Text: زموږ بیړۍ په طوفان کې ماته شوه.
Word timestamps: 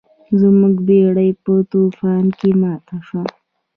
زموږ 0.41 0.75
بیړۍ 0.87 1.29
په 1.43 1.53
طوفان 1.71 2.25
کې 2.39 2.49
ماته 2.61 2.95
شوه. 3.07 3.23